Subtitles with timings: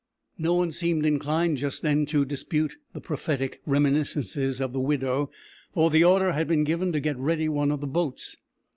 [0.39, 5.29] No one seemed inclined just then to dispute the prophetic reminiscences of the widow,
[5.75, 8.37] for the order had been given to get ready one of the boats.